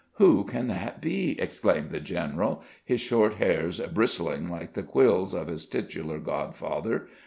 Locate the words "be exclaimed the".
0.99-1.99